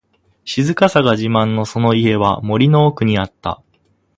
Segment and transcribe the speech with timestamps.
[0.45, 3.61] 静かさが自慢のその家は、森の奥にあった。